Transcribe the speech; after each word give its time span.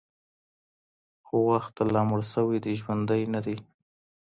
خو 1.25 1.35
وخته 1.49 1.81
لا 1.93 2.01
مړ 2.09 2.21
سوى 2.33 2.57
دی 2.65 2.73
ژوندى 2.79 3.21
نـه 3.33 3.39
دئ 3.45 3.57